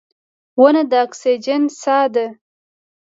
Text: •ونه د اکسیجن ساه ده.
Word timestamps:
•ونه 0.59 0.81
د 0.91 0.93
اکسیجن 1.05 1.61
ساه 1.81 2.07
ده. 2.13 2.25